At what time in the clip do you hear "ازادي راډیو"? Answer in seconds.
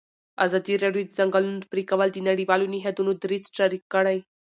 0.45-1.03